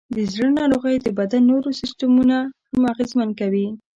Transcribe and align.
د 0.15 0.17
زړه 0.33 0.49
ناروغۍ 0.59 0.95
د 1.01 1.07
بدن 1.19 1.43
نور 1.51 1.63
سیستمونه 1.81 2.37
هم 2.71 2.83
اغېزمن 2.93 3.29
کوي. 3.39 3.67